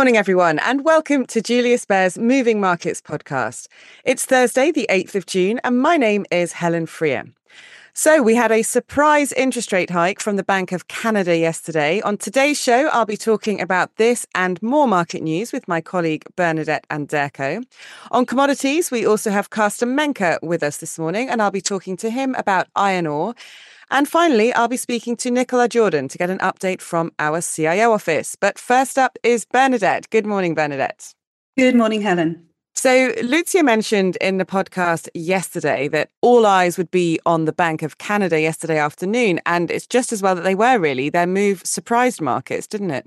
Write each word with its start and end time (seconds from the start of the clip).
morning, 0.00 0.16
everyone, 0.16 0.58
and 0.60 0.82
welcome 0.82 1.26
to 1.26 1.42
Julius 1.42 1.84
Baer's 1.84 2.16
Moving 2.16 2.58
Markets 2.58 3.02
podcast. 3.02 3.68
It's 4.02 4.24
Thursday, 4.24 4.70
the 4.70 4.86
8th 4.88 5.14
of 5.14 5.26
June, 5.26 5.60
and 5.62 5.78
my 5.78 5.98
name 5.98 6.24
is 6.30 6.52
Helen 6.52 6.86
Freer. 6.86 7.24
So, 7.92 8.22
we 8.22 8.34
had 8.34 8.50
a 8.50 8.62
surprise 8.62 9.30
interest 9.32 9.72
rate 9.72 9.90
hike 9.90 10.18
from 10.18 10.36
the 10.36 10.42
Bank 10.42 10.72
of 10.72 10.88
Canada 10.88 11.36
yesterday. 11.36 12.00
On 12.00 12.16
today's 12.16 12.58
show, 12.58 12.88
I'll 12.88 13.04
be 13.04 13.18
talking 13.18 13.60
about 13.60 13.94
this 13.96 14.24
and 14.34 14.62
more 14.62 14.88
market 14.88 15.22
news 15.22 15.52
with 15.52 15.68
my 15.68 15.82
colleague 15.82 16.24
Bernadette 16.34 16.86
Anderko. 16.88 17.62
On 18.10 18.24
commodities, 18.24 18.90
we 18.90 19.04
also 19.04 19.30
have 19.30 19.50
Carsten 19.50 19.94
Menke 19.94 20.42
with 20.42 20.62
us 20.62 20.78
this 20.78 20.98
morning, 20.98 21.28
and 21.28 21.42
I'll 21.42 21.50
be 21.50 21.60
talking 21.60 21.98
to 21.98 22.08
him 22.08 22.34
about 22.38 22.68
iron 22.74 23.06
ore. 23.06 23.34
And 23.90 24.08
finally, 24.08 24.52
I'll 24.52 24.68
be 24.68 24.76
speaking 24.76 25.16
to 25.16 25.30
Nicolas 25.30 25.68
Jordan 25.68 26.06
to 26.08 26.18
get 26.18 26.30
an 26.30 26.38
update 26.38 26.80
from 26.80 27.12
our 27.18 27.40
CIO 27.40 27.92
office. 27.92 28.36
But 28.36 28.58
first 28.58 28.96
up 28.96 29.18
is 29.22 29.44
Bernadette. 29.44 30.08
Good 30.10 30.26
morning, 30.26 30.54
Bernadette. 30.54 31.12
Good 31.58 31.74
morning, 31.74 32.00
Helen. 32.00 32.46
So, 32.76 33.12
Lucia 33.22 33.64
mentioned 33.64 34.16
in 34.20 34.38
the 34.38 34.44
podcast 34.44 35.08
yesterday 35.12 35.88
that 35.88 36.08
all 36.22 36.46
eyes 36.46 36.78
would 36.78 36.90
be 36.90 37.18
on 37.26 37.44
the 37.44 37.52
Bank 37.52 37.82
of 37.82 37.98
Canada 37.98 38.40
yesterday 38.40 38.78
afternoon. 38.78 39.40
And 39.44 39.70
it's 39.70 39.88
just 39.88 40.12
as 40.12 40.22
well 40.22 40.36
that 40.36 40.42
they 40.42 40.54
were, 40.54 40.78
really. 40.78 41.10
Their 41.10 41.26
move 41.26 41.62
surprised 41.64 42.20
markets, 42.20 42.68
didn't 42.68 42.92
it? 42.92 43.06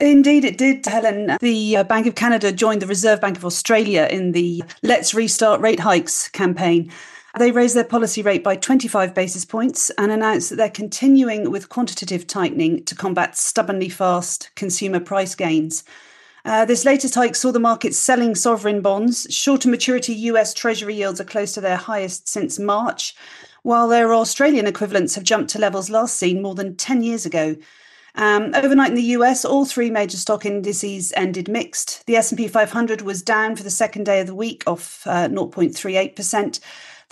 Indeed, 0.00 0.44
it 0.44 0.58
did, 0.58 0.86
Helen. 0.86 1.36
The 1.40 1.78
uh, 1.78 1.84
Bank 1.84 2.06
of 2.06 2.14
Canada 2.14 2.52
joined 2.52 2.82
the 2.82 2.86
Reserve 2.86 3.20
Bank 3.20 3.36
of 3.36 3.44
Australia 3.44 4.08
in 4.10 4.32
the 4.32 4.62
Let's 4.82 5.12
Restart 5.12 5.60
Rate 5.60 5.80
Hikes 5.80 6.28
campaign. 6.28 6.90
They 7.36 7.50
raised 7.50 7.74
their 7.74 7.82
policy 7.82 8.22
rate 8.22 8.44
by 8.44 8.54
25 8.54 9.12
basis 9.12 9.44
points 9.44 9.90
and 9.98 10.12
announced 10.12 10.50
that 10.50 10.56
they're 10.56 10.70
continuing 10.70 11.50
with 11.50 11.68
quantitative 11.68 12.28
tightening 12.28 12.84
to 12.84 12.94
combat 12.94 13.36
stubbornly 13.36 13.88
fast 13.88 14.50
consumer 14.54 15.00
price 15.00 15.34
gains. 15.34 15.82
Uh, 16.44 16.64
this 16.64 16.84
latest 16.84 17.16
hike 17.16 17.34
saw 17.34 17.50
the 17.50 17.58
market 17.58 17.92
selling 17.92 18.36
sovereign 18.36 18.82
bonds. 18.82 19.26
Shorter 19.30 19.68
maturity 19.68 20.14
US 20.14 20.54
Treasury 20.54 20.94
yields 20.94 21.20
are 21.20 21.24
close 21.24 21.52
to 21.54 21.60
their 21.60 21.76
highest 21.76 22.28
since 22.28 22.60
March, 22.60 23.16
while 23.62 23.88
their 23.88 24.14
Australian 24.14 24.68
equivalents 24.68 25.16
have 25.16 25.24
jumped 25.24 25.50
to 25.50 25.58
levels 25.58 25.90
last 25.90 26.16
seen 26.16 26.40
more 26.40 26.54
than 26.54 26.76
10 26.76 27.02
years 27.02 27.26
ago. 27.26 27.56
Um, 28.16 28.52
overnight 28.54 28.90
in 28.90 28.94
the 28.94 29.02
US, 29.02 29.44
all 29.44 29.64
three 29.64 29.90
major 29.90 30.18
stock 30.18 30.46
indices 30.46 31.12
ended 31.16 31.48
mixed. 31.48 32.06
The 32.06 32.14
S&P 32.14 32.46
500 32.46 33.00
was 33.00 33.22
down 33.22 33.56
for 33.56 33.64
the 33.64 33.70
second 33.70 34.04
day 34.04 34.20
of 34.20 34.28
the 34.28 34.36
week, 34.36 34.62
off 34.68 35.04
uh, 35.06 35.28
0.38%. 35.28 36.60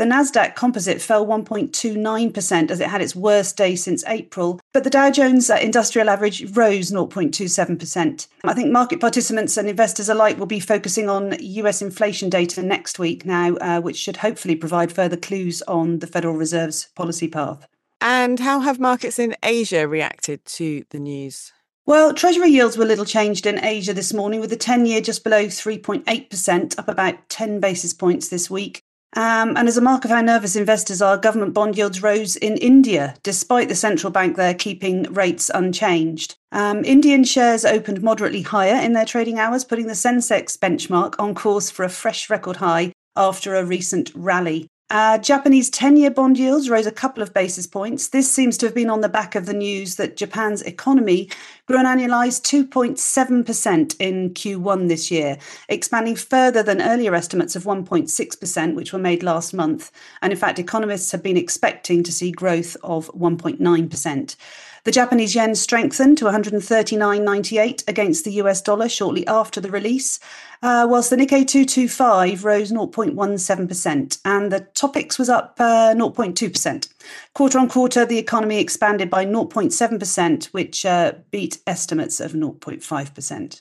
The 0.02 0.08
Nasdaq 0.08 0.56
Composite 0.56 1.00
fell 1.00 1.24
1.29% 1.24 2.70
as 2.72 2.80
it 2.80 2.88
had 2.88 3.00
its 3.00 3.14
worst 3.14 3.56
day 3.56 3.76
since 3.76 4.04
April, 4.08 4.58
but 4.72 4.82
the 4.82 4.90
Dow 4.90 5.12
Jones 5.12 5.48
uh, 5.48 5.54
Industrial 5.62 6.10
Average 6.10 6.56
rose 6.56 6.90
0.27%. 6.90 8.26
I 8.42 8.52
think 8.52 8.72
market 8.72 8.98
participants 8.98 9.56
and 9.56 9.68
investors 9.68 10.08
alike 10.08 10.38
will 10.38 10.46
be 10.46 10.58
focusing 10.58 11.08
on 11.08 11.36
US 11.38 11.80
inflation 11.80 12.30
data 12.30 12.64
next 12.64 12.98
week 12.98 13.24
now, 13.24 13.54
uh, 13.58 13.80
which 13.80 13.96
should 13.96 14.16
hopefully 14.16 14.56
provide 14.56 14.90
further 14.90 15.16
clues 15.16 15.62
on 15.68 16.00
the 16.00 16.08
Federal 16.08 16.34
Reserve's 16.34 16.88
policy 16.96 17.28
path. 17.28 17.68
And 18.00 18.40
how 18.40 18.58
have 18.58 18.80
markets 18.80 19.20
in 19.20 19.36
Asia 19.40 19.86
reacted 19.86 20.44
to 20.46 20.84
the 20.90 20.98
news? 20.98 21.52
Well, 21.86 22.12
Treasury 22.12 22.50
yields 22.50 22.76
were 22.76 22.84
little 22.84 23.04
changed 23.04 23.46
in 23.46 23.64
Asia 23.64 23.94
this 23.94 24.12
morning, 24.12 24.40
with 24.40 24.50
the 24.50 24.56
10 24.56 24.84
year 24.84 25.00
just 25.00 25.22
below 25.22 25.44
3.8%, 25.44 26.76
up 26.76 26.88
about 26.88 27.28
10 27.28 27.60
basis 27.60 27.94
points 27.94 28.26
this 28.26 28.50
week. 28.50 28.82
Um, 29.14 29.56
and 29.56 29.68
as 29.68 29.76
a 29.76 29.82
mark 29.82 30.04
of 30.04 30.10
how 30.10 30.22
nervous 30.22 30.56
investors 30.56 31.02
are, 31.02 31.18
government 31.18 31.52
bond 31.52 31.76
yields 31.76 32.02
rose 32.02 32.36
in 32.36 32.56
India, 32.56 33.14
despite 33.22 33.68
the 33.68 33.74
central 33.74 34.10
bank 34.10 34.36
there 34.36 34.54
keeping 34.54 35.02
rates 35.12 35.50
unchanged. 35.54 36.36
Um, 36.50 36.84
Indian 36.84 37.24
shares 37.24 37.64
opened 37.64 38.02
moderately 38.02 38.42
higher 38.42 38.80
in 38.82 38.94
their 38.94 39.04
trading 39.04 39.38
hours, 39.38 39.64
putting 39.64 39.86
the 39.86 39.92
Sensex 39.92 40.56
benchmark 40.56 41.14
on 41.18 41.34
course 41.34 41.70
for 41.70 41.84
a 41.84 41.90
fresh 41.90 42.30
record 42.30 42.56
high 42.56 42.92
after 43.14 43.54
a 43.54 43.64
recent 43.64 44.10
rally. 44.14 44.68
Uh, 44.92 45.16
Japanese 45.16 45.70
10 45.70 45.96
year 45.96 46.10
bond 46.10 46.36
yields 46.36 46.68
rose 46.68 46.84
a 46.84 46.92
couple 46.92 47.22
of 47.22 47.32
basis 47.32 47.66
points. 47.66 48.08
This 48.08 48.30
seems 48.30 48.58
to 48.58 48.66
have 48.66 48.74
been 48.74 48.90
on 48.90 49.00
the 49.00 49.08
back 49.08 49.34
of 49.34 49.46
the 49.46 49.54
news 49.54 49.96
that 49.96 50.18
Japan's 50.18 50.60
economy 50.60 51.30
grew 51.64 51.78
an 51.78 51.86
annualized 51.86 52.42
2.7% 52.42 53.96
in 53.98 54.34
Q1 54.34 54.88
this 54.88 55.10
year, 55.10 55.38
expanding 55.70 56.14
further 56.14 56.62
than 56.62 56.82
earlier 56.82 57.14
estimates 57.14 57.56
of 57.56 57.64
1.6%, 57.64 58.74
which 58.74 58.92
were 58.92 58.98
made 58.98 59.22
last 59.22 59.54
month. 59.54 59.90
And 60.20 60.30
in 60.30 60.38
fact, 60.38 60.58
economists 60.58 61.10
have 61.12 61.22
been 61.22 61.38
expecting 61.38 62.02
to 62.02 62.12
see 62.12 62.30
growth 62.30 62.76
of 62.82 63.10
1.9%. 63.14 64.36
The 64.84 64.90
Japanese 64.90 65.36
yen 65.36 65.54
strengthened 65.54 66.18
to 66.18 66.24
139.98 66.24 67.88
against 67.88 68.24
the 68.24 68.32
US 68.32 68.60
dollar 68.60 68.88
shortly 68.88 69.24
after 69.28 69.60
the 69.60 69.70
release, 69.70 70.18
uh, 70.60 70.86
whilst 70.90 71.10
the 71.10 71.16
Nikkei 71.16 71.46
225 71.46 72.44
rose 72.44 72.72
0.17%, 72.72 74.18
and 74.24 74.50
the 74.50 74.66
Topix 74.74 75.20
was 75.20 75.28
up 75.28 75.54
uh, 75.60 75.94
0.2%. 75.94 76.88
Quarter 77.32 77.58
on 77.60 77.68
quarter, 77.68 78.04
the 78.04 78.18
economy 78.18 78.58
expanded 78.58 79.08
by 79.08 79.24
0.7%, 79.24 80.46
which 80.46 80.84
uh, 80.84 81.12
beat 81.30 81.58
estimates 81.64 82.18
of 82.18 82.32
0.5%. 82.32 83.60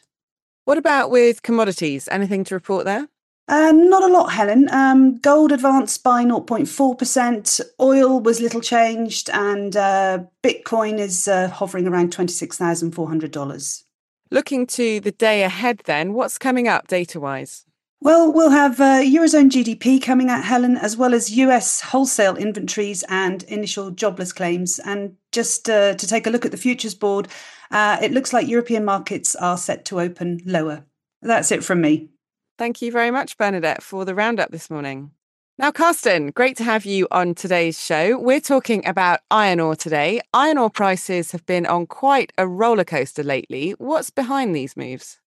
What 0.66 0.78
about 0.80 1.12
with 1.12 1.44
commodities? 1.44 2.08
Anything 2.12 2.44
to 2.46 2.56
report 2.56 2.86
there? 2.86 3.08
Uh, 3.52 3.74
not 3.74 4.02
a 4.02 4.08
lot, 4.08 4.32
Helen. 4.32 4.70
Um, 4.72 5.18
gold 5.18 5.52
advanced 5.52 6.04
by 6.04 6.24
0.4%. 6.24 7.60
Oil 7.82 8.22
was 8.22 8.40
little 8.40 8.62
changed, 8.62 9.30
and 9.30 9.76
uh, 9.76 10.20
Bitcoin 10.42 10.98
is 10.98 11.28
uh, 11.28 11.50
hovering 11.50 11.86
around 11.86 12.16
$26,400. 12.16 13.84
Looking 14.32 14.66
to 14.68 15.02
the 15.02 15.12
day 15.12 15.44
ahead, 15.44 15.82
then, 15.84 16.14
what's 16.14 16.38
coming 16.38 16.70
up 16.70 16.88
data 16.88 17.20
wise? 17.20 17.66
Well, 18.00 18.32
we'll 18.32 18.52
have 18.52 18.80
uh, 18.80 19.02
Eurozone 19.02 19.50
GDP 19.50 20.02
coming 20.02 20.30
out, 20.30 20.46
Helen, 20.46 20.78
as 20.78 20.96
well 20.96 21.14
as 21.14 21.36
US 21.36 21.82
wholesale 21.82 22.38
inventories 22.38 23.04
and 23.10 23.44
initial 23.44 23.92
jobless 23.92 24.32
claims. 24.32 24.80
And 24.80 25.18
just 25.34 25.70
uh, 25.70 25.96
to 25.96 26.08
take 26.08 26.26
a 26.26 26.30
look 26.30 26.46
at 26.46 26.52
the 26.52 26.58
futures 26.58 26.96
board, 26.96 27.28
uh, 27.70 27.98
it 28.02 28.14
looks 28.14 28.32
like 28.32 28.48
European 28.48 28.86
markets 28.86 29.36
are 29.36 29.58
set 29.58 29.84
to 29.86 30.00
open 30.00 30.40
lower. 30.46 30.86
That's 31.22 31.52
it 31.52 31.66
from 31.66 31.82
me. 31.82 32.12
Thank 32.62 32.84
you 32.84 32.92
very 32.92 33.10
much, 33.10 33.40
Bernadette, 33.40 33.82
for 33.82 34.06
the 34.06 34.14
roundup 34.14 34.52
this 34.52 34.70
morning. 34.70 35.10
Now, 35.58 35.72
Carsten, 35.72 36.30
great 36.30 36.56
to 36.58 36.64
have 36.64 36.86
you 36.86 37.08
on 37.10 37.34
today's 37.34 37.84
show. 37.84 38.20
We're 38.20 38.40
talking 38.40 38.86
about 38.86 39.22
iron 39.32 39.60
ore 39.60 39.76
today. 39.76 40.22
Iron 40.32 40.60
ore 40.60 40.70
prices 40.70 41.32
have 41.32 41.44
been 41.48 41.66
on 41.66 41.88
quite 41.88 42.32
a 42.38 42.48
roller 42.48 42.84
coaster 42.84 43.24
lately. 43.24 43.72
What's 43.80 44.12
behind 44.12 44.56
these 44.56 44.78
moves? 44.78 45.20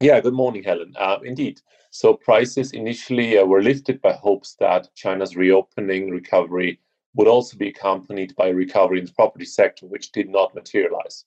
Yeah, 0.00 0.20
good 0.20 0.34
morning, 0.34 0.64
Helen. 0.64 0.92
Uh, 0.98 1.16
indeed. 1.24 1.62
So, 1.92 2.12
prices 2.12 2.72
initially 2.72 3.38
uh, 3.38 3.46
were 3.46 3.62
lifted 3.62 4.02
by 4.02 4.12
hopes 4.12 4.56
that 4.60 4.94
China's 4.94 5.34
reopening 5.34 6.10
recovery 6.10 6.78
would 7.14 7.26
also 7.26 7.56
be 7.56 7.68
accompanied 7.68 8.36
by 8.36 8.48
a 8.48 8.54
recovery 8.54 8.98
in 8.98 9.06
the 9.06 9.12
property 9.12 9.46
sector, 9.46 9.86
which 9.86 10.12
did 10.12 10.28
not 10.28 10.54
materialize. 10.54 11.24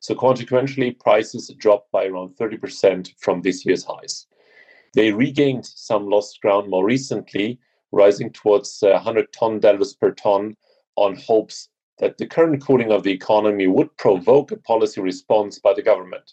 So, 0.00 0.14
consequently, 0.14 0.92
prices 0.92 1.54
dropped 1.58 1.92
by 1.92 2.06
around 2.06 2.36
30% 2.36 3.12
from 3.18 3.42
this 3.42 3.66
year's 3.66 3.84
highs. 3.84 4.28
They 4.94 5.12
regained 5.12 5.66
some 5.66 6.08
lost 6.08 6.40
ground 6.40 6.70
more 6.70 6.84
recently, 6.84 7.58
rising 7.92 8.30
towards 8.30 8.82
uh, 8.82 8.90
100 8.90 9.32
ton 9.32 9.60
dollars 9.60 9.94
per 9.94 10.12
ton 10.12 10.56
on 10.96 11.16
hopes 11.16 11.68
that 11.98 12.18
the 12.18 12.26
current 12.26 12.62
cooling 12.62 12.92
of 12.92 13.02
the 13.02 13.12
economy 13.12 13.66
would 13.66 13.96
provoke 13.96 14.50
a 14.50 14.56
policy 14.56 15.00
response 15.00 15.58
by 15.58 15.72
the 15.74 15.82
government. 15.82 16.32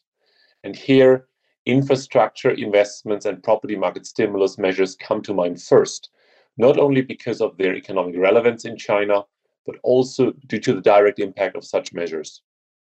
And 0.64 0.76
here, 0.76 1.28
infrastructure 1.66 2.52
investments 2.52 3.26
and 3.26 3.44
property 3.44 3.76
market 3.76 4.06
stimulus 4.06 4.58
measures 4.58 4.96
come 4.96 5.22
to 5.24 5.34
mind 5.34 5.62
first, 5.62 6.10
not 6.58 6.78
only 6.78 7.02
because 7.02 7.42
of 7.42 7.58
their 7.58 7.76
economic 7.76 8.18
relevance 8.18 8.66
in 8.66 8.78
China, 8.78 9.24
but 9.66 9.76
also 9.84 10.32
due 10.48 10.60
to 10.60 10.74
the 10.74 10.82
direct 10.82 11.20
impact 11.20 11.56
of 11.56 11.64
such 11.64 11.94
measures. 11.94 12.42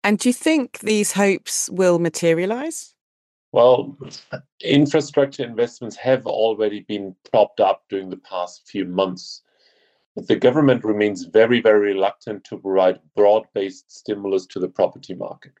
And 0.03 0.17
do 0.17 0.29
you 0.29 0.33
think 0.33 0.79
these 0.79 1.11
hopes 1.13 1.69
will 1.69 1.99
materialize? 1.99 2.95
Well, 3.51 3.97
infrastructure 4.63 5.43
investments 5.43 5.97
have 5.97 6.25
already 6.25 6.81
been 6.81 7.15
propped 7.29 7.59
up 7.59 7.83
during 7.89 8.09
the 8.09 8.17
past 8.17 8.69
few 8.69 8.85
months. 8.85 9.41
But 10.15 10.27
the 10.27 10.35
government 10.37 10.83
remains 10.83 11.25
very, 11.25 11.61
very 11.61 11.93
reluctant 11.93 12.43
to 12.45 12.57
provide 12.57 12.99
broad 13.15 13.43
based 13.53 13.91
stimulus 13.91 14.45
to 14.47 14.59
the 14.59 14.69
property 14.69 15.13
market. 15.13 15.53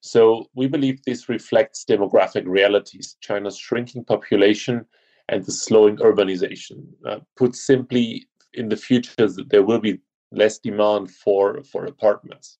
So 0.00 0.46
we 0.54 0.68
believe 0.68 1.02
this 1.02 1.28
reflects 1.28 1.84
demographic 1.84 2.46
realities 2.46 3.16
China's 3.20 3.58
shrinking 3.58 4.04
population 4.04 4.86
and 5.28 5.44
the 5.44 5.52
slowing 5.52 5.96
urbanization. 5.96 6.86
Uh, 7.06 7.18
put 7.36 7.54
simply, 7.54 8.28
in 8.54 8.68
the 8.68 8.76
future, 8.76 9.28
there 9.50 9.62
will 9.62 9.80
be 9.80 10.00
less 10.30 10.58
demand 10.58 11.10
for, 11.10 11.62
for 11.64 11.84
apartments. 11.84 12.58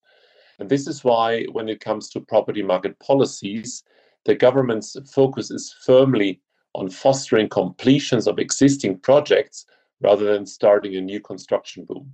And 0.59 0.69
this 0.69 0.87
is 0.87 1.05
why, 1.05 1.45
when 1.53 1.69
it 1.69 1.81
comes 1.81 2.11
to 2.11 2.21
property 2.21 2.63
market 2.63 2.99
policies, 2.99 3.85
the 4.25 4.35
government's 4.35 4.97
focus 5.13 5.51
is 5.51 5.75
firmly 5.85 6.41
on 6.75 6.91
fostering 6.91 7.49
completions 7.49 8.27
of 8.27 8.39
existing 8.39 8.99
projects 8.99 9.67
rather 10.01 10.25
than 10.25 10.47
starting 10.47 10.97
a 10.97 11.01
new 11.01 11.21
construction 11.21 11.85
boom. 11.85 12.13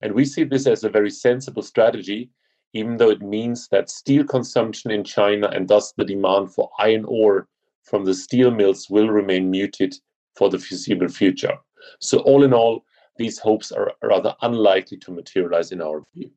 And 0.00 0.14
we 0.14 0.24
see 0.24 0.44
this 0.44 0.66
as 0.66 0.84
a 0.84 0.88
very 0.88 1.10
sensible 1.10 1.62
strategy 1.62 2.30
even 2.74 2.96
though 2.96 3.10
it 3.10 3.22
means 3.22 3.68
that 3.68 3.90
steel 3.90 4.24
consumption 4.24 4.90
in 4.90 5.02
China 5.04 5.48
and 5.48 5.68
thus 5.68 5.92
the 5.92 6.04
demand 6.04 6.52
for 6.52 6.70
iron 6.78 7.04
ore 7.06 7.48
from 7.82 8.04
the 8.04 8.14
steel 8.14 8.50
mills 8.50 8.88
will 8.90 9.08
remain 9.08 9.50
muted 9.50 9.94
for 10.36 10.50
the 10.50 10.58
foreseeable 10.58 11.08
future. 11.08 11.56
So, 12.00 12.18
all 12.20 12.44
in 12.44 12.52
all, 12.52 12.84
these 13.16 13.38
hopes 13.38 13.72
are 13.72 13.92
rather 14.02 14.34
unlikely 14.42 14.98
to 14.98 15.10
materialize 15.10 15.72
in 15.72 15.80
our 15.80 16.04
view. 16.14 16.30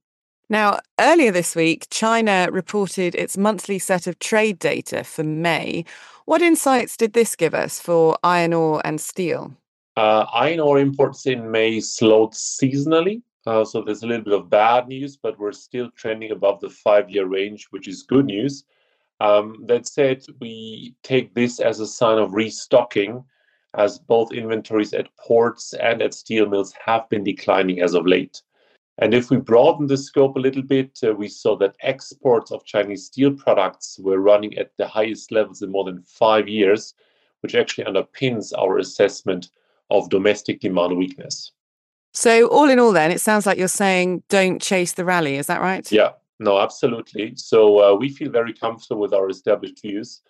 Now, 0.49 0.79
earlier 0.99 1.31
this 1.31 1.55
week, 1.55 1.87
China 1.89 2.49
reported 2.51 3.15
its 3.15 3.37
monthly 3.37 3.79
set 3.79 4.07
of 4.07 4.19
trade 4.19 4.59
data 4.59 5.03
for 5.03 5.23
May. 5.23 5.85
What 6.25 6.41
insights 6.41 6.97
did 6.97 7.13
this 7.13 7.35
give 7.35 7.53
us 7.53 7.79
for 7.79 8.17
iron 8.23 8.53
ore 8.53 8.81
and 8.85 8.99
steel? 8.99 9.53
Uh, 9.97 10.25
iron 10.33 10.59
ore 10.59 10.79
imports 10.79 11.25
in 11.25 11.51
May 11.51 11.79
slowed 11.79 12.31
seasonally. 12.31 13.21
Uh, 13.45 13.65
so 13.65 13.81
there's 13.81 14.03
a 14.03 14.07
little 14.07 14.23
bit 14.23 14.33
of 14.33 14.49
bad 14.49 14.87
news, 14.87 15.17
but 15.17 15.37
we're 15.39 15.51
still 15.51 15.89
trending 15.91 16.31
above 16.31 16.59
the 16.59 16.69
five 16.69 17.09
year 17.09 17.25
range, 17.25 17.67
which 17.71 17.87
is 17.87 18.03
good 18.03 18.25
news. 18.25 18.65
Um, 19.19 19.65
that 19.67 19.87
said, 19.87 20.23
we 20.39 20.95
take 21.03 21.33
this 21.33 21.59
as 21.59 21.79
a 21.79 21.87
sign 21.87 22.17
of 22.17 22.33
restocking, 22.33 23.23
as 23.75 23.99
both 23.99 24.33
inventories 24.33 24.93
at 24.93 25.15
ports 25.17 25.73
and 25.73 26.01
at 26.01 26.13
steel 26.13 26.47
mills 26.47 26.73
have 26.85 27.07
been 27.09 27.23
declining 27.23 27.81
as 27.81 27.93
of 27.93 28.05
late. 28.05 28.41
And 29.01 29.15
if 29.15 29.31
we 29.31 29.37
broaden 29.37 29.87
the 29.87 29.97
scope 29.97 30.35
a 30.35 30.39
little 30.39 30.61
bit, 30.61 30.99
uh, 31.03 31.15
we 31.15 31.27
saw 31.27 31.57
that 31.57 31.75
exports 31.81 32.51
of 32.51 32.63
Chinese 32.65 33.07
steel 33.07 33.33
products 33.33 33.99
were 33.99 34.19
running 34.19 34.55
at 34.59 34.77
the 34.77 34.87
highest 34.87 35.31
levels 35.31 35.63
in 35.63 35.71
more 35.71 35.83
than 35.83 36.03
five 36.03 36.47
years, 36.47 36.93
which 37.39 37.55
actually 37.55 37.85
underpins 37.85 38.53
our 38.55 38.77
assessment 38.77 39.49
of 39.89 40.11
domestic 40.11 40.59
demand 40.59 40.95
weakness. 40.95 41.51
So, 42.13 42.47
all 42.49 42.69
in 42.69 42.77
all, 42.77 42.91
then, 42.91 43.09
it 43.09 43.21
sounds 43.21 43.47
like 43.47 43.57
you're 43.57 43.67
saying 43.67 44.21
don't 44.29 44.61
chase 44.61 44.93
the 44.93 45.05
rally. 45.05 45.37
Is 45.37 45.47
that 45.47 45.61
right? 45.61 45.91
Yeah, 45.91 46.11
no, 46.39 46.59
absolutely. 46.59 47.33
So, 47.37 47.79
uh, 47.79 47.95
we 47.95 48.09
feel 48.09 48.29
very 48.29 48.53
comfortable 48.53 49.01
with 49.01 49.15
our 49.15 49.29
established 49.29 49.81
views. 49.81 50.21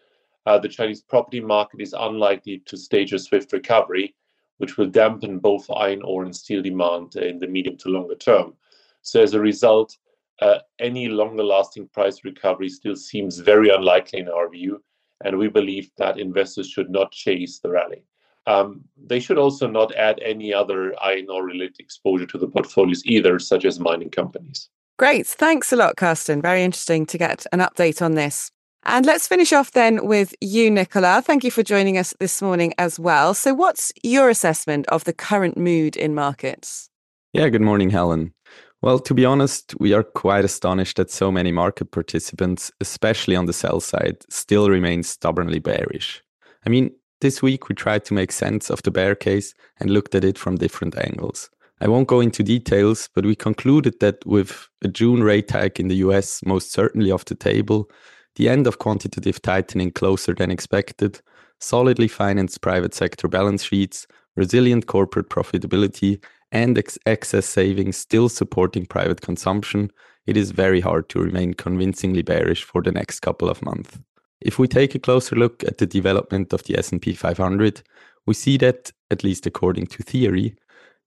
Uh, 0.45 0.57
the 0.57 0.69
Chinese 0.69 1.01
property 1.01 1.41
market 1.41 1.81
is 1.81 1.94
unlikely 1.97 2.63
to 2.68 2.77
stage 2.77 3.12
a 3.12 3.19
swift 3.19 3.51
recovery, 3.51 4.15
which 4.59 4.77
will 4.77 4.88
dampen 4.88 5.39
both 5.39 5.69
iron 5.75 6.01
ore 6.03 6.23
and 6.23 6.35
steel 6.35 6.62
demand 6.62 7.18
in 7.18 7.38
the 7.38 7.47
medium 7.47 7.75
to 7.77 7.89
longer 7.89 8.15
term. 8.15 8.53
So, 9.01 9.21
as 9.21 9.33
a 9.33 9.39
result, 9.39 9.98
uh, 10.42 10.59
any 10.80 11.07
longer 11.07 11.44
lasting 11.44 11.88
price 11.89 12.24
recovery 12.24 12.69
still 12.69 12.95
seems 12.95 13.39
very 13.39 13.69
unlikely 13.69 14.19
in 14.19 14.30
our 14.30 14.50
view. 14.50 14.83
And 15.24 15.38
we 15.38 15.48
believe 15.48 15.92
that 15.98 16.19
investors 16.19 16.68
should 16.68 16.89
not 16.89 17.12
chase 17.12 17.59
the 17.59 17.69
rally. 17.69 18.03
Um, 18.48 18.83
they 18.98 19.19
should 19.19 19.38
also 19.38 19.68
not 19.68 19.95
add 19.95 20.19
any 20.19 20.51
other 20.51 20.95
iron 21.03 21.27
ore 21.30 21.45
related 21.45 21.80
exposure 21.80 22.25
to 22.25 22.39
the 22.39 22.48
portfolios 22.48 23.06
either, 23.06 23.38
such 23.38 23.65
as 23.65 23.80
mining 23.80 24.09
companies. 24.09 24.69
Great. 24.98 25.27
Thanks 25.27 25.71
a 25.71 25.75
lot, 25.75 25.95
Carsten. 25.95 26.42
Very 26.42 26.63
interesting 26.63 27.06
to 27.07 27.18
get 27.18 27.45
an 27.51 27.59
update 27.59 28.01
on 28.01 28.15
this. 28.15 28.51
And 28.83 29.06
let's 29.06 29.27
finish 29.27 29.54
off 29.54 29.71
then 29.71 30.07
with 30.07 30.33
you, 30.42 30.71
Nicolas. 30.71 31.24
Thank 31.24 31.44
you 31.44 31.51
for 31.51 31.62
joining 31.62 32.00
us 32.00 32.15
this 32.19 32.42
morning 32.42 32.74
as 32.80 33.00
well. 33.00 33.36
So, 33.36 33.54
what's 33.54 33.92
your 34.01 34.30
assessment 34.30 34.88
of 34.88 35.04
the 35.04 35.13
current 35.13 35.56
mood 35.56 35.95
in 35.95 36.15
markets? 36.15 36.89
Yeah, 37.33 37.50
good 37.50 37.62
morning, 37.62 37.92
Helen. 37.92 38.33
Well, 38.81 38.98
to 39.00 39.13
be 39.13 39.25
honest, 39.25 39.75
we 39.80 39.94
are 39.94 40.04
quite 40.04 40.44
astonished 40.44 40.98
that 40.98 41.12
so 41.12 41.31
many 41.31 41.51
market 41.51 41.92
participants, 41.92 42.72
especially 42.81 43.36
on 43.36 43.45
the 43.45 43.54
sell 43.54 43.80
side, 43.80 44.18
still 44.30 44.69
remain 44.69 45.04
stubbornly 45.04 45.60
bearish. 45.60 46.24
I 46.66 46.69
mean, 46.69 46.92
this 47.19 47.44
week, 47.44 47.69
we 47.69 47.75
tried 47.75 48.06
to 48.06 48.16
make 48.16 48.31
sense 48.31 48.72
of 48.72 48.81
the 48.81 48.89
bear 48.89 49.13
case 49.13 49.54
and 49.80 49.92
looked 49.92 50.16
at 50.16 50.24
it 50.24 50.39
from 50.39 50.56
different 50.56 50.98
angles. 50.98 51.51
I 51.80 51.88
won't 51.88 52.07
go 52.07 52.22
into 52.22 52.42
details, 52.42 53.07
but 53.13 53.25
we 53.25 53.36
concluded 53.36 54.00
that 54.00 54.25
with 54.25 54.68
a 54.83 54.88
June 54.88 55.24
rate 55.24 55.51
hike 55.51 55.80
in 55.80 55.88
the 55.88 55.98
US 55.98 56.44
most 56.44 56.72
certainly 56.72 57.12
off 57.12 57.25
the 57.25 57.36
table, 57.36 57.88
the 58.36 58.50
end 58.50 58.66
of 58.66 58.80
quantitative 58.80 59.42
tightening 59.44 59.92
closer 59.92 60.33
than 60.33 60.50
expected, 60.50 61.22
solidly 61.60 62.07
financed 62.07 62.62
private 62.62 62.95
sector 62.95 63.28
balance 63.28 63.63
sheets, 63.63 64.07
resilient 64.36 64.88
corporate 64.88 65.30
profitability, 65.30 66.24
and 66.51 66.77
ex- 66.77 66.98
excess 67.06 67.45
savings 67.45 67.98
still 67.98 68.30
supporting 68.30 68.86
private 68.86 69.21
consumption, 69.21 69.92
it 70.25 70.38
is 70.38 70.51
very 70.51 70.81
hard 70.81 71.09
to 71.09 71.19
remain 71.19 71.53
convincingly 71.53 72.21
bearish 72.21 72.63
for 72.63 72.81
the 72.81 72.92
next 72.92 73.21
couple 73.21 73.50
of 73.50 73.63
months. 73.63 73.98
If 74.42 74.57
we 74.59 74.68
take 74.68 74.95
a 74.95 75.00
closer 75.00 75.36
look 75.36 75.63
at 75.63 75.77
the 75.77 75.86
development 75.86 76.53
of 76.53 76.63
the 76.63 76.77
S&P 76.77 77.13
500, 77.13 77.83
we 78.25 78.33
see 78.33 78.57
that, 78.57 78.92
at 79.09 79.24
least 79.24 79.45
according 79.45 79.88
to 79.88 80.03
theory, 80.03 80.56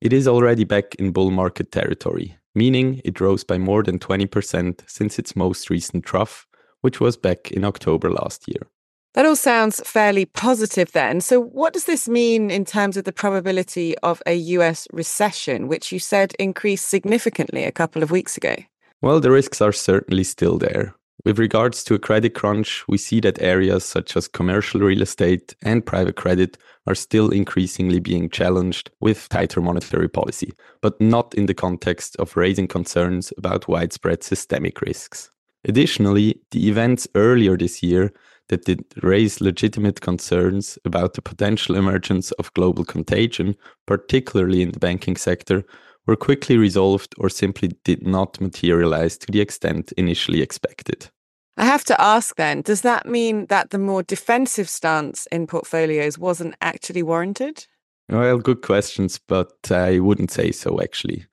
it 0.01 0.13
is 0.13 0.29
already 0.29 0.65
back 0.65 0.95
in 0.97 1.13
bull 1.13 1.31
market 1.31 1.73
territory, 1.73 2.37
meaning 2.55 3.01
it 3.05 3.21
rose 3.21 3.45
by 3.45 3.59
more 3.59 3.83
than 3.83 3.99
20% 3.99 4.81
since 4.89 5.19
its 5.19 5.37
most 5.37 5.71
recent 5.71 6.05
trough, 6.05 6.47
which 6.81 7.01
was 7.01 7.17
back 7.17 7.51
in 7.53 7.65
October 7.65 8.11
last 8.11 8.47
year. 8.47 8.69
That 9.15 9.27
all 9.27 9.37
sounds 9.37 9.81
fairly 9.87 10.25
positive 10.25 10.91
then. 10.91 11.21
So, 11.21 11.41
what 11.41 11.73
does 11.73 11.85
this 11.85 12.09
mean 12.09 12.51
in 12.51 12.65
terms 12.65 12.97
of 12.97 13.05
the 13.05 13.13
probability 13.13 13.97
of 13.99 14.21
a 14.27 14.35
US 14.35 14.89
recession, 14.93 15.69
which 15.69 15.93
you 15.93 16.01
said 16.01 16.35
increased 16.39 16.89
significantly 16.89 17.63
a 17.63 17.73
couple 17.73 18.03
of 18.03 18.11
weeks 18.11 18.37
ago? 18.37 18.57
Well, 19.01 19.21
the 19.21 19.31
risks 19.31 19.61
are 19.61 19.73
certainly 19.73 20.25
still 20.25 20.59
there. 20.59 20.95
With 21.25 21.39
regards 21.39 21.85
to 21.85 21.95
a 21.95 21.99
credit 21.99 22.35
crunch, 22.35 22.85
we 22.89 22.99
see 22.99 23.21
that 23.21 23.41
areas 23.41 23.85
such 23.85 24.17
as 24.17 24.27
commercial 24.27 24.81
real 24.81 25.01
estate 25.01 25.55
and 25.63 25.87
private 25.87 26.17
credit 26.17 26.59
are 26.87 26.97
still 26.97 27.31
increasingly 27.31 28.01
being 28.01 28.29
challenged 28.29 28.91
with 29.01 29.29
tighter 29.29 29.61
monetary 29.61 30.09
policy, 30.09 30.53
but 30.83 31.01
not 31.01 31.35
in 31.35 31.47
the 31.47 31.55
context 31.55 32.17
of 32.17 32.37
raising 32.37 32.67
concerns 32.67 33.33
about 33.39 33.69
widespread 33.69 34.25
systemic 34.25 34.83
risks. 34.83 35.31
Additionally, 35.67 36.41
the 36.51 36.69
events 36.69 37.09
earlier 37.15 37.57
this 37.57 37.83
year 37.83 38.13
that 38.49 38.65
did 38.65 38.85
raise 39.03 39.41
legitimate 39.41 40.01
concerns 40.01 40.79
about 40.85 41.15
the 41.15 41.23
potential 41.23 41.77
emergence 41.77 42.31
of 42.33 42.53
global 42.55 42.85
contagion, 42.85 43.57
particularly 43.87 44.63
in 44.63 44.73
the 44.73 44.79
banking 44.79 45.17
sector, 45.17 45.65
were 46.07 46.17
quickly 46.17 46.59
resolved 46.59 47.15
or 47.19 47.29
simply 47.29 47.71
did 47.85 48.07
not 48.07 48.41
materialize 48.41 49.17
to 49.19 49.33
the 49.33 49.41
extent 49.41 49.93
initially 49.93 50.43
expected. 50.43 51.09
I 51.57 51.65
have 51.65 51.85
to 51.85 52.01
ask 52.01 52.37
then, 52.37 52.63
does 52.63 52.83
that 52.83 53.07
mean 53.07 53.47
that 53.47 53.71
the 53.71 53.79
more 53.79 54.03
defensive 54.03 54.69
stance 54.69 55.27
in 55.27 55.47
portfolios 55.47 56.19
wasn't 56.19 56.57
actually 56.61 57.03
warranted? 57.03 57.67
Well, 58.09 58.39
good 58.39 58.61
questions, 58.61 59.19
but 59.19 59.53
I 59.71 60.01
wouldn't 60.01 60.31
say 60.31 60.53
so 60.53 60.81
actually. 60.83 61.25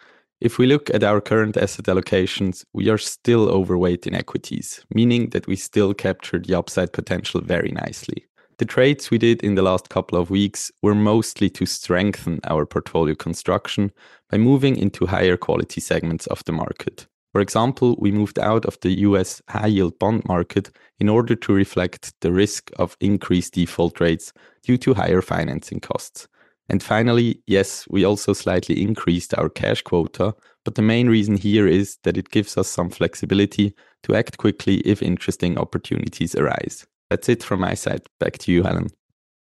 If 0.41 0.57
we 0.57 0.65
look 0.65 0.89
at 0.89 1.03
our 1.03 1.21
current 1.21 1.55
asset 1.55 1.85
allocations, 1.85 2.65
we 2.73 2.89
are 2.89 2.97
still 2.97 3.47
overweight 3.47 4.07
in 4.07 4.15
equities, 4.15 4.83
meaning 4.89 5.29
that 5.29 5.45
we 5.45 5.55
still 5.55 5.93
capture 5.93 6.39
the 6.39 6.55
upside 6.55 6.93
potential 6.93 7.41
very 7.41 7.69
nicely. 7.69 8.25
The 8.57 8.65
trades 8.65 9.11
we 9.11 9.19
did 9.19 9.43
in 9.43 9.53
the 9.53 9.61
last 9.61 9.89
couple 9.89 10.17
of 10.17 10.31
weeks 10.31 10.71
were 10.81 10.95
mostly 10.95 11.47
to 11.51 11.67
strengthen 11.67 12.39
our 12.45 12.65
portfolio 12.65 13.13
construction 13.13 13.91
by 14.31 14.39
moving 14.39 14.77
into 14.77 15.05
higher 15.05 15.37
quality 15.37 15.79
segments 15.79 16.25
of 16.25 16.43
the 16.45 16.53
market. 16.53 17.05
For 17.33 17.39
example, 17.39 17.95
we 17.99 18.11
moved 18.11 18.39
out 18.39 18.65
of 18.65 18.79
the 18.81 18.99
US 19.01 19.43
high 19.47 19.67
yield 19.67 19.99
bond 19.99 20.25
market 20.25 20.71
in 20.99 21.07
order 21.07 21.35
to 21.35 21.53
reflect 21.53 22.19
the 22.21 22.31
risk 22.31 22.71
of 22.77 22.97
increased 22.99 23.53
default 23.53 23.99
rates 23.99 24.33
due 24.63 24.79
to 24.79 24.95
higher 24.95 25.21
financing 25.21 25.79
costs. 25.79 26.27
And 26.71 26.81
finally, 26.81 27.37
yes, 27.47 27.85
we 27.89 28.05
also 28.05 28.31
slightly 28.31 28.81
increased 28.81 29.37
our 29.37 29.49
cash 29.49 29.81
quota, 29.81 30.33
but 30.63 30.75
the 30.75 30.81
main 30.81 31.09
reason 31.09 31.35
here 31.35 31.67
is 31.67 31.97
that 32.03 32.15
it 32.15 32.29
gives 32.29 32.57
us 32.57 32.69
some 32.69 32.89
flexibility 32.89 33.75
to 34.03 34.15
act 34.15 34.37
quickly 34.37 34.77
if 34.77 35.03
interesting 35.03 35.57
opportunities 35.57 36.33
arise. 36.33 36.87
That's 37.09 37.27
it 37.27 37.43
from 37.43 37.59
my 37.59 37.73
side. 37.73 38.03
Back 38.21 38.37
to 38.37 38.53
you, 38.53 38.63
Helen. 38.63 38.87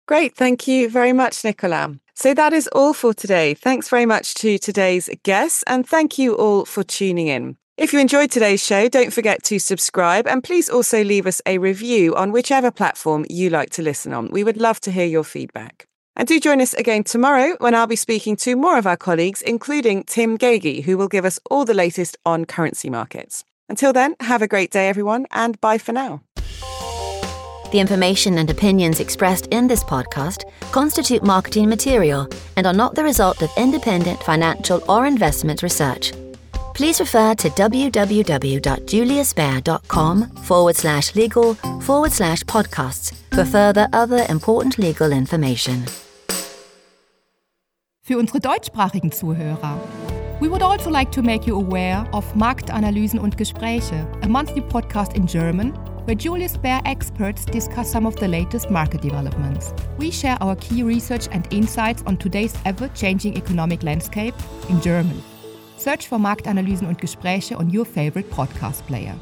Great. 0.07 0.35
Thank 0.35 0.67
you 0.67 0.89
very 0.89 1.13
much, 1.13 1.43
Nicolas. 1.43 1.97
So 2.15 2.33
that 2.33 2.51
is 2.51 2.67
all 2.69 2.93
for 2.95 3.13
today. 3.13 3.53
Thanks 3.53 3.89
very 3.89 4.07
much 4.07 4.33
to 4.41 4.57
today's 4.57 5.07
guests, 5.21 5.63
and 5.67 5.87
thank 5.87 6.17
you 6.17 6.33
all 6.33 6.65
for 6.65 6.83
tuning 6.83 7.27
in. 7.27 7.57
If 7.77 7.93
you 7.93 7.99
enjoyed 7.99 8.31
today's 8.31 8.65
show, 8.65 8.89
don't 8.89 9.13
forget 9.13 9.43
to 9.43 9.59
subscribe 9.59 10.25
and 10.25 10.43
please 10.43 10.67
also 10.67 11.03
leave 11.03 11.27
us 11.27 11.43
a 11.45 11.59
review 11.59 12.15
on 12.15 12.31
whichever 12.31 12.71
platform 12.71 13.27
you 13.29 13.51
like 13.51 13.69
to 13.71 13.83
listen 13.83 14.13
on. 14.13 14.29
We 14.31 14.43
would 14.43 14.57
love 14.57 14.79
to 14.81 14.91
hear 14.91 15.05
your 15.05 15.23
feedback. 15.23 15.88
And 16.19 16.27
do 16.27 16.37
join 16.37 16.59
us 16.59 16.73
again 16.73 17.05
tomorrow 17.05 17.55
when 17.59 17.73
I'll 17.73 17.87
be 17.87 17.95
speaking 17.95 18.35
to 18.37 18.57
more 18.57 18.77
of 18.77 18.85
our 18.85 18.97
colleagues, 18.97 19.41
including 19.41 20.03
Tim 20.03 20.37
Gagey, 20.37 20.83
who 20.83 20.97
will 20.97 21.07
give 21.07 21.23
us 21.23 21.39
all 21.49 21.63
the 21.63 21.73
latest 21.73 22.17
on 22.25 22.43
currency 22.43 22.89
markets. 22.89 23.45
Until 23.69 23.93
then, 23.93 24.17
have 24.19 24.41
a 24.41 24.47
great 24.47 24.69
day, 24.69 24.89
everyone, 24.89 25.27
and 25.31 25.59
bye 25.61 25.77
for 25.77 25.93
now. 25.93 26.21
The 27.71 27.79
information 27.79 28.37
and 28.37 28.49
opinions 28.49 28.99
expressed 28.99 29.47
in 29.47 29.67
this 29.67 29.81
podcast 29.81 30.43
constitute 30.73 31.23
marketing 31.23 31.69
material 31.69 32.27
and 32.57 32.67
are 32.67 32.73
not 32.73 32.95
the 32.95 33.03
result 33.05 33.41
of 33.41 33.49
independent 33.55 34.21
financial 34.21 34.83
or 34.91 35.05
investment 35.05 35.63
research 35.63 36.11
please 36.79 36.99
refer 37.01 37.35
to 37.35 37.49
www.juliusbaer.com 37.49 40.29
forward 40.29 40.75
slash 40.77 41.13
legal 41.13 41.55
forward 41.81 42.13
slash 42.13 42.41
podcasts 42.45 43.13
for 43.35 43.43
further 43.43 43.89
other 43.91 44.25
important 44.29 44.79
legal 44.79 45.11
information. 45.11 45.83
Für 48.09 48.17
unsere 48.17 48.39
deutschsprachigen 48.39 49.11
Zuhörer. 49.11 49.79
We 50.41 50.49
would 50.49 50.63
also 50.63 50.89
like 50.89 51.11
to 51.11 51.21
make 51.21 51.45
you 51.45 51.55
aware 51.55 52.07
of 52.11 52.25
Marktanalysen 52.33 53.19
und 53.19 53.37
Gespräche, 53.37 54.07
a 54.23 54.27
monthly 54.27 54.61
podcast 54.61 55.13
in 55.13 55.27
German 55.27 55.73
where 56.07 56.17
Julius 56.17 56.57
Baer 56.57 56.81
experts 56.85 57.45
discuss 57.45 57.91
some 57.91 58.07
of 58.07 58.15
the 58.15 58.25
latest 58.25 58.71
market 58.71 59.03
developments. 59.03 59.75
We 59.99 60.11
share 60.11 60.41
our 60.41 60.55
key 60.55 60.81
research 60.81 61.27
and 61.31 61.45
insights 61.53 62.03
on 62.07 62.17
today's 62.17 62.55
ever 62.65 62.89
changing 62.95 63.37
economic 63.37 63.83
landscape 63.83 64.33
in 64.69 64.81
German. 64.81 65.21
Search 65.77 66.07
for 66.07 66.17
Marktanalysen 66.17 66.87
und 66.87 66.99
Gespräche 66.99 67.55
on 67.59 67.69
your 67.69 67.85
favorite 67.85 68.31
podcast 68.31 68.83
player. 68.87 69.13